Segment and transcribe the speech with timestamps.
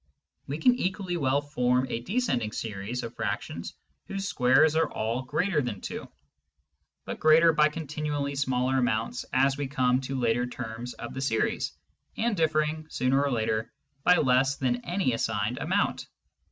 [0.47, 3.75] We can equally well form a descending series of fractions
[4.07, 6.11] whose squares are all greater than 2,
[7.05, 11.73] but greater by continually smaller amounts as we come to later terms of the series,
[12.17, 13.71] and differing, sooner or later,
[14.03, 16.07] by less than any assigned amount.